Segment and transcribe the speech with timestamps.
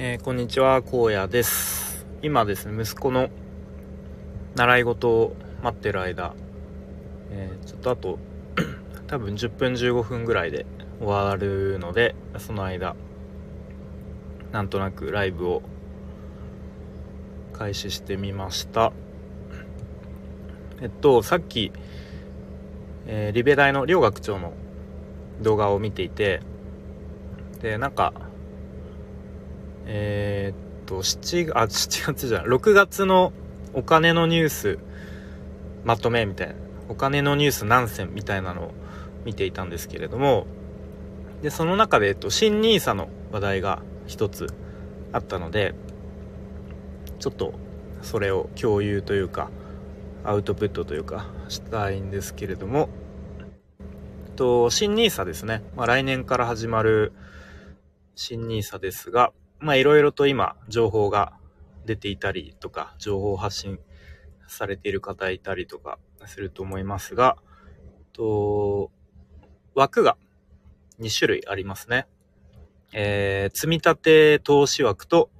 [0.00, 2.06] えー、こんにちは、荒野です。
[2.22, 3.30] 今ですね、息子の
[4.54, 6.36] 習い事を待ってる間、
[7.32, 8.18] えー、ちょっとあと、
[9.08, 10.66] 多分10分15分ぐらいで
[11.00, 12.94] 終わるので、その間、
[14.52, 15.62] なんとなくライブを
[17.52, 18.92] 開始してみました。
[20.80, 21.72] えっと、さっき、
[23.08, 24.52] えー、リベ大の両学長の
[25.42, 26.40] 動画を見ていて、
[27.60, 28.27] で、なんか、
[29.88, 33.32] えー、っと、7、あ、7月じゃない、6月の
[33.74, 34.78] お金のニュース
[35.84, 36.54] まとめみたいな、
[36.88, 38.70] お金のニュース何選みたいなのを
[39.24, 40.46] 見ていたんですけれども、
[41.42, 44.46] で、その中で、えっと、新 nisa の話題が一つ
[45.12, 45.74] あったので、
[47.18, 47.54] ちょっと
[48.02, 49.50] それを共有というか、
[50.24, 52.88] アウトプットというか、したいんですけれども、
[54.38, 55.64] と、新 nisa ですね。
[55.74, 57.12] まあ、来年から始まる
[58.14, 61.32] 新 nisa ですが、まあいろいろと今情報が
[61.84, 63.78] 出ていたりとか、情報発信
[64.46, 67.36] されている方いたりとかすると思いますが、
[68.12, 68.90] と、
[69.74, 70.16] 枠が
[71.00, 72.06] 2種類ありますね。
[72.92, 75.30] えー、積立投資枠と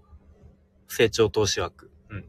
[0.89, 1.91] 成長投資枠。
[2.11, 2.25] うん。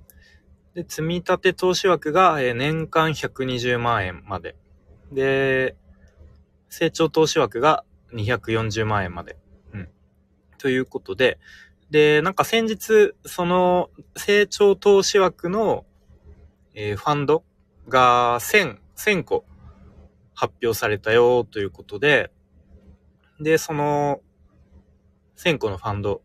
[0.74, 4.56] で、積立投資枠が、年間120万円まで。
[5.12, 5.76] で、
[6.70, 9.38] 成長投資枠が240万円まで。
[9.74, 9.90] うん。
[10.58, 11.40] ということで、
[11.92, 15.86] で、なんか先日、その成長投資枠の、
[16.76, 17.44] えー、ファンド
[17.88, 19.46] が1000、1000個
[20.36, 22.32] 発表されたよということで、
[23.40, 24.22] で、その
[25.38, 26.22] 1000個のファンド、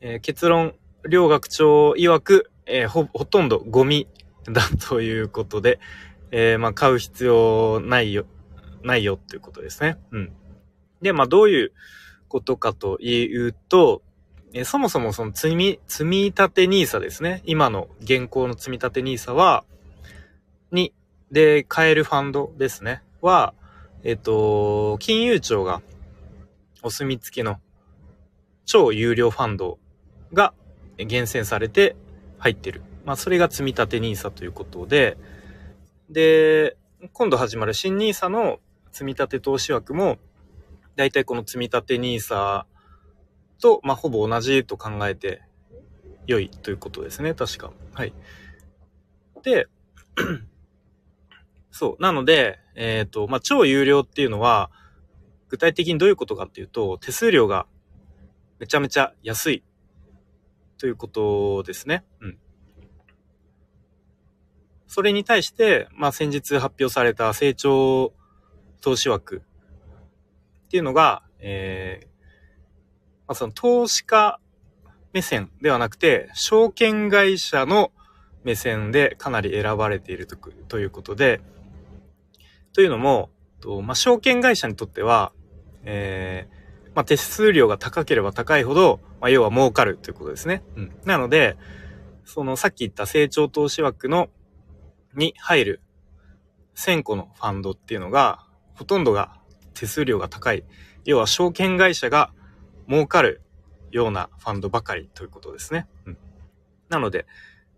[0.00, 0.74] えー、結論、
[1.08, 4.08] 両学長曰く、えー、ほ、ほとんどゴミ
[4.44, 5.78] だということで、
[6.30, 8.26] え、まあ、買う必要ないよ、
[8.82, 9.98] ないよっていうことですね。
[10.10, 10.32] うん。
[11.02, 11.72] で、まあ、どういう
[12.28, 14.02] ことかというと、
[14.52, 17.42] えそもそもその積み、積み立て NISA ですね。
[17.44, 19.64] 今の現行の積み立て NISA は、
[20.70, 20.94] に、
[21.30, 23.02] で、買えるファンドですね。
[23.20, 23.54] は、
[24.02, 25.82] えっ、と、金融庁が
[26.82, 27.58] お墨付きの
[28.64, 29.78] 超有料ファンド
[30.32, 30.54] が
[30.96, 31.96] 厳選されて
[32.38, 32.82] 入ってる。
[33.04, 35.16] まあ、それが積み立て NISA ということで、
[36.08, 36.76] で、
[37.12, 38.60] 今度始まる新 NISA の
[38.92, 40.18] 積み立て投資枠も、
[40.94, 42.64] だいたいこの積み立て NISA
[43.60, 45.42] と、まあ、ほぼ同じと考えて
[46.26, 47.72] 良いということですね、確か。
[47.94, 48.12] はい。
[49.42, 49.68] で、
[51.70, 52.02] そう。
[52.02, 54.70] なので、えっ、ー、と、まあ、超有料っていうのは、
[55.48, 57.66] 具体的にどういうことかっていうと、手数料が
[58.58, 59.64] めちゃめちゃ安い
[60.78, 62.04] ということですね。
[62.20, 62.38] うん。
[64.86, 68.12] それに対して、まあ、先日発表された成長
[68.80, 69.42] 投資枠
[70.66, 72.06] っていうのが、えー、
[73.28, 74.38] まあ、その投資家
[75.12, 77.90] 目線ではなくて、証券会社の
[78.44, 80.26] 目線でかなり選ばれている
[80.68, 81.40] ということで、
[82.72, 85.32] というのも、とまあ、証券会社にとっては、
[85.84, 90.62] えー、まあ、手数料が高ければ高いほど、まあ、要は儲かるということですね。
[90.76, 90.92] うん。
[91.04, 91.56] なので、
[92.24, 94.28] そのさっき言った成長投資枠の、
[95.14, 95.80] に入る
[96.76, 99.32] 1000個のファンドっていうのが、ほとんどが
[99.74, 100.64] 手数料が高い。
[101.04, 102.32] 要は証券会社が
[102.88, 103.42] 儲かる
[103.90, 105.86] ようなファンドばかりということですね。
[106.06, 106.18] うん、
[106.88, 107.26] なので、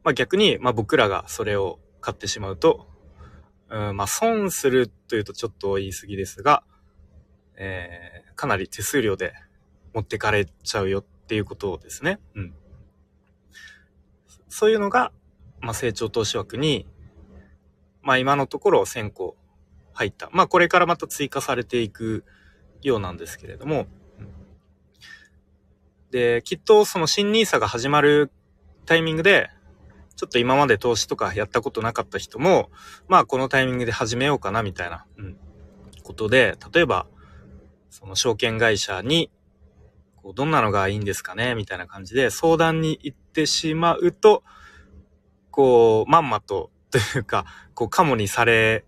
[0.04, 2.86] まあ、逆に、まあ、僕らがそれを買ってしまうと、
[3.70, 6.62] うん、まあ、損するというとちょっと言い過ぎですが、
[7.56, 9.34] えー、かなり手数料で
[9.94, 12.20] 持ってかれちゃうよっていうことですね。
[12.34, 12.54] うん。
[14.48, 15.12] そういうのが、
[15.60, 16.86] まあ、成長投資枠に、
[18.02, 19.36] まあ、今のところ先行
[19.92, 20.30] 入った。
[20.32, 22.24] まあ、これからまた追加されていく
[22.82, 23.86] ようなんですけれども、
[26.10, 28.30] で、きっとその新 nisa が始まる
[28.86, 29.50] タイミングで、
[30.16, 32.70] ちょっと今まで投資とかやったことなかった人も、
[33.06, 35.36] まあこのタイミングで始めようかなみたいな、うん、
[36.02, 37.06] ことで、例えば、
[37.90, 39.30] その証券会社に、
[40.16, 44.42] こうどんなのがいいんですかねみたいな感じで相談に行ってしまうと、
[45.50, 47.44] こう、まんまと、というか、
[47.74, 48.84] こう、カモにされ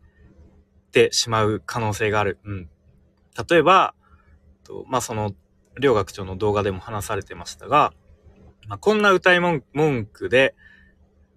[0.90, 2.38] てしまう可能性がある。
[2.44, 2.70] うん。
[3.48, 3.94] 例えば、
[4.64, 5.34] とまあその、
[5.78, 7.92] 両学長の動画でも話されてましたが、
[8.68, 9.62] まあ、こんな歌い文
[10.06, 10.54] 句で、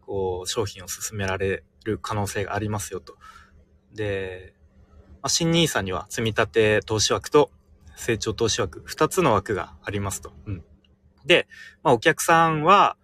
[0.01, 3.17] こう、商品を進められる可能性がありますよと。
[3.93, 4.53] で、
[5.21, 7.49] まあ、新 nisa には積立投資枠と
[7.95, 10.33] 成長投資枠、二つの枠がありますと。
[10.45, 10.63] うん。
[11.25, 11.47] で、
[11.83, 12.97] まあ、お客さんは、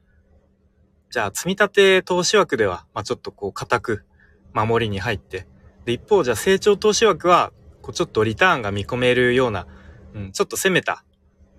[1.10, 4.06] じゃあ、積立投資枠では、まあ、ちょっとこう、固く
[4.54, 5.48] 守りに入って、
[5.86, 9.66] で、一方、じゃあ、成長投資枠は、こう、ちょっとリターンが見込めるような、
[10.14, 11.04] うん、ちょっと攻めた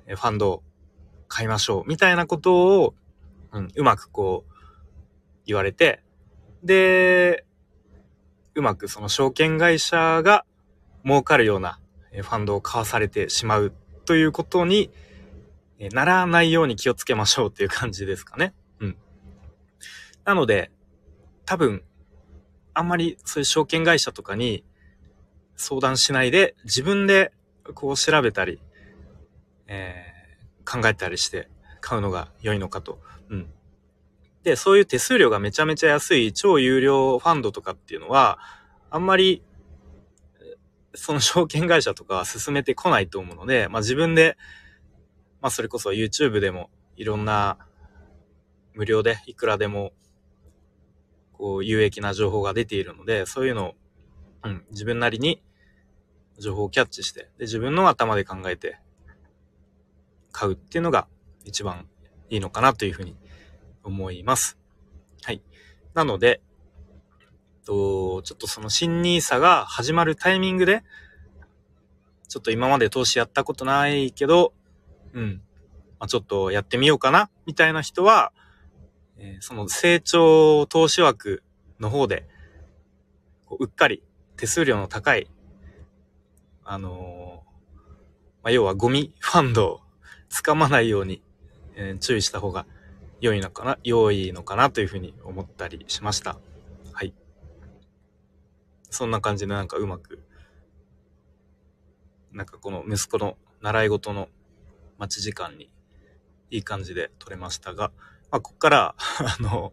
[0.06, 0.62] ファンド
[1.28, 1.88] 買いましょう。
[1.88, 2.94] みたいなことを、
[3.52, 4.52] うん、うまくこう、
[5.46, 6.02] 言われて、
[6.62, 7.44] で、
[8.54, 10.44] うまくその証券会社が
[11.04, 11.78] 儲かるような
[12.12, 13.72] ファンドを買わされてしまう
[14.04, 14.90] ということに
[15.92, 18.52] ならないように気をつけましょうっていう感じですかね。
[18.80, 18.96] うん。
[20.24, 20.70] なので、
[21.46, 21.82] 多分、
[22.74, 24.64] あんまりそういう証券会社とかに
[25.56, 27.32] 相談しないで自分で
[27.74, 28.60] こう調べたり、
[29.70, 31.48] えー、考えたりして
[31.80, 33.00] 買うのが良いのかと。
[33.30, 33.50] うん。
[34.42, 38.38] で、そういう手数料がめちゃめちゃ安い超有料ファンドとかっていうのは、
[38.90, 39.42] あんまり、
[40.94, 44.36] その証券会社とかは進めてこないと思うので、まあ自分で、
[45.40, 47.58] まあそれこそ YouTube でもいろんな
[48.74, 49.92] 無料でいくらでも
[51.32, 53.74] こう有益な情報が出ているので、そういうのを、
[54.42, 55.40] うん、自分なりに
[56.40, 58.80] 情報をキャッチして、で、自分の頭で考えて
[60.32, 61.06] 買うっていうのが
[61.44, 61.86] 一番
[62.28, 63.16] いいのかなというふうに
[63.82, 64.58] 思います。
[65.22, 65.42] はい。
[65.94, 66.40] なので、
[67.70, 70.82] と、ちょっとその新 nisa が始まるタイミングで、
[72.28, 74.52] ちょっと今まで投資やったことないけど、
[75.12, 75.42] うん。
[75.98, 78.32] まあ、ちょっとやってみようかな、みたいな人は、
[79.18, 81.42] えー、その成長投資枠
[81.78, 82.26] の方で、
[83.46, 84.02] こううっかり
[84.36, 85.28] 手数料の高い、
[86.64, 87.80] あのー、
[88.42, 89.82] まあ、要はゴミファンド
[90.30, 91.22] 掴まないように、
[91.74, 92.66] えー、注意した方が
[93.20, 96.38] 良いのかな、良いのかなというふうに思ったりしました。
[96.92, 97.12] はい。
[98.90, 100.22] そんな感じでなんかうまく、
[102.32, 104.28] なんかこの息子の習い事の
[104.98, 105.70] 待ち時間に
[106.50, 107.92] いい感じで撮れましたが、
[108.30, 109.72] まあ、こっから、 あの、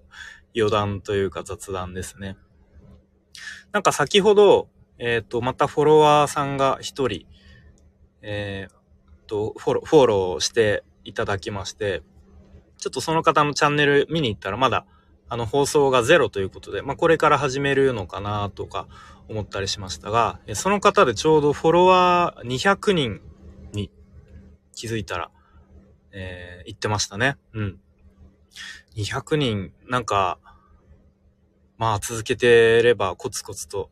[0.56, 2.38] 余談というか雑談ですね。
[3.71, 7.27] なんか先ほど、えっ、ー、と、またフォロワーさんが一人、
[8.21, 8.76] えー、
[9.27, 12.01] と、フォロー、フォローしていただきまして、
[12.77, 14.85] ちょっとその方のチャンネル見に行ったらまだ、
[15.29, 18.88] あの、放送がゼロということで、まあ、これから始めるのかなとか
[19.27, 23.21] 思ったりしましたが、その方でちょうどフォロワー200人
[23.74, 23.91] に
[24.74, 25.31] 気づいたら、
[26.12, 27.38] えー、言ってましたね。
[27.53, 27.79] うん。
[28.95, 30.39] 200人、なんか、
[31.77, 33.91] まあ続けてればコツコツと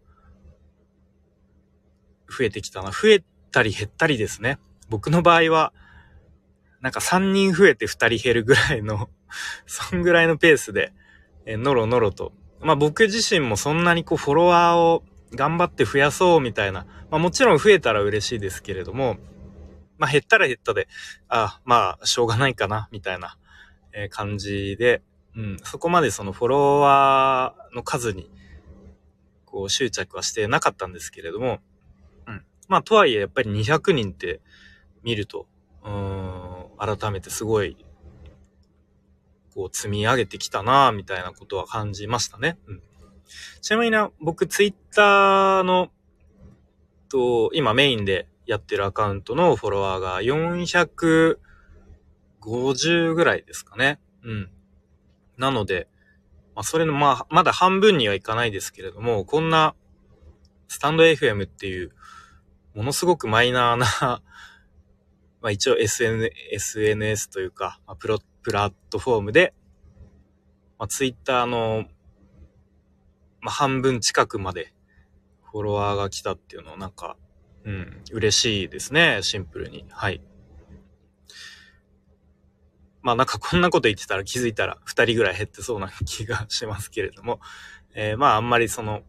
[2.27, 2.89] 増えてきたな。
[2.89, 4.57] 増えたり減ったりですね。
[4.89, 5.73] 僕の場合は、
[6.81, 9.09] なんか3人増えて2人減るぐらいの
[9.65, 10.93] そんぐらいのペースで、
[11.45, 12.33] えのろのろと。
[12.61, 15.03] まあ僕自身もそんなにこうフォロワーを
[15.33, 16.85] 頑張って増やそうみたいな。
[17.09, 19.17] まあもちろん増えたら嬉しいですけれども、
[19.97, 20.87] まあ減ったら減ったで、
[21.27, 23.37] あまあしょうがないかな、みたいな
[23.95, 25.01] え感じで、
[25.35, 28.29] うん、そこまでそのフォロワーの数に、
[29.45, 31.59] こう執着はしてなかったんですけれども、
[32.27, 32.45] うん。
[32.67, 34.41] まあ、とはいえやっぱり200人って
[35.05, 35.47] 見ると、
[35.85, 37.77] うん、改めてすごい、
[39.53, 42.57] こう積み上げてきたなみたいなことは感じましたね。
[42.67, 42.81] うん。
[43.61, 45.89] ちなみにな、僕ツイッターの、
[47.09, 51.37] と、今メインでやってるアカウントのフォロワーが450
[53.13, 53.99] ぐらいですかね。
[54.23, 54.49] うん。
[55.37, 55.87] なので、
[56.55, 59.75] まあ、それの、まあ、まだ半分にはいかないですけれども、こんな、
[60.67, 61.91] スタンド FM っていう、
[62.73, 64.23] ものすごくマイナーな
[65.45, 69.53] まあ一応 SN SNS というか、まあ、プロ、プラットフォームで、
[70.79, 71.85] まあ、ツイッターの、
[73.41, 74.73] まあ、半分近くまで
[75.43, 77.15] フォロワーが来たっていうのはなんか、
[77.63, 79.85] うん、嬉しいですね、シンプルに。
[79.91, 80.19] はい。
[83.03, 87.39] まあなんかこんなこと言ってたら気づいたら2人ぐらい減ってそうな気がしますけれども、
[87.93, 89.03] えー、まああんまりその、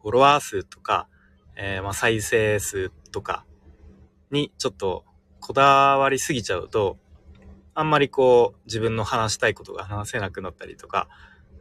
[0.00, 1.08] フォロワー数とか、
[1.56, 3.44] えー、まあ再生数とか
[4.30, 5.04] にちょっと
[5.42, 6.96] こだわりすぎちゃうと、
[7.74, 11.08] あんまりこう自分の話したいことが話せなくなったりとか、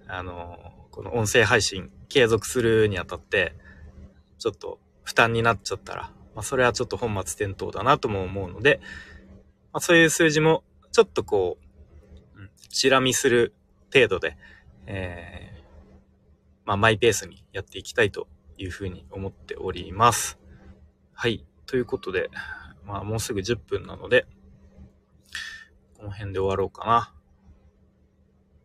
[0.08, 0.58] あの、
[0.92, 3.56] この音声配信継続するにあたって、
[4.38, 8.80] ちょっと負担になっちゃったら、まあそれはちょっと本末転倒だなとも思うので、
[9.74, 11.58] まあそういう数字もちょっとこ
[12.36, 13.54] う、うん、チラ見する
[13.92, 14.38] 程度で、
[14.86, 15.62] えー、
[16.66, 20.38] まあ、マイペースにやっていきたいというふうに思っております。
[21.14, 21.46] はい。
[21.66, 22.30] ということで、
[22.92, 24.28] まあ、もうすぐ10分なので、
[25.98, 27.14] この辺で終わろうかな。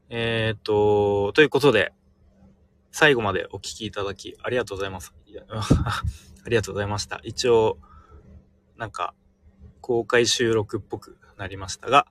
[0.08, 1.92] えー、っと、ということで、
[2.90, 5.14] 最後までお聞きいただきありがとうございます。
[5.54, 6.02] あ
[6.48, 7.20] りがとうございました。
[7.22, 7.78] 一応、
[8.76, 9.14] なんか、
[9.80, 12.08] 公開収録っぽくなりましたが、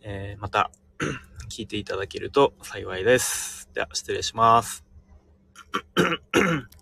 [0.00, 0.72] えー、また
[1.48, 3.70] 聞いていただけると幸いです。
[3.72, 4.84] では、失礼します。